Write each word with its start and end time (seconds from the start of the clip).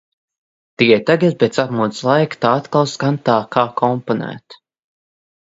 Tikai 0.81 0.97
tagad 1.09 1.35
pēc 1.43 1.59
atmodas 1.63 1.99
laika 2.07 2.41
tā 2.47 2.55
atkal 2.63 2.91
skan 2.95 3.21
tā 3.29 3.37
kā 3.59 3.67
komponēta. 3.85 4.61